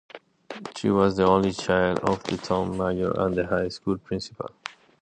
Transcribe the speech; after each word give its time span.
She 0.75 0.89
was 0.89 1.15
the 1.15 1.27
only 1.27 1.51
child 1.51 1.99
of 1.99 2.23
the 2.23 2.35
town 2.37 2.75
mayor 2.75 3.11
and 3.15 3.37
high 3.47 3.67
school 3.69 3.99
principal. 3.99 4.49